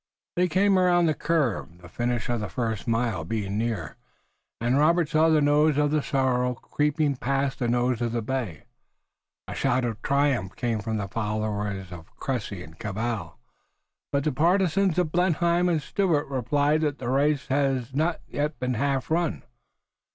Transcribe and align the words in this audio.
They 0.35 0.47
came 0.47 0.79
around 0.79 1.05
the 1.05 1.13
curve, 1.13 1.77
the 1.79 1.87
finish 1.87 2.27
of 2.27 2.39
the 2.39 2.49
first 2.49 2.87
mile 2.87 3.23
being 3.23 3.59
near, 3.59 3.97
and 4.59 4.79
Robert 4.79 5.07
saw 5.09 5.29
the 5.29 5.41
nose 5.43 5.77
of 5.77 5.91
the 5.91 6.01
sorrel 6.01 6.55
creeping 6.55 7.15
past 7.17 7.59
the 7.59 7.67
nose 7.67 8.01
of 8.01 8.11
the 8.11 8.23
bay. 8.23 8.63
A 9.47 9.53
shout 9.53 9.85
of 9.85 10.01
triumph 10.01 10.55
came 10.55 10.79
from 10.79 10.97
the 10.97 11.07
followers 11.07 11.91
of 11.91 12.15
Cressy 12.17 12.63
and 12.63 12.79
Cabell, 12.79 13.37
but 14.11 14.23
the 14.23 14.31
partisans 14.31 14.97
of 14.97 15.11
Blenheim 15.11 15.69
and 15.69 15.83
Stuart 15.83 16.25
replied 16.29 16.81
that 16.81 16.97
the 16.97 17.07
race 17.07 17.47
was 17.47 17.93
not 17.93 18.21
yet 18.27 18.55
half 18.59 19.11
run. 19.11 19.43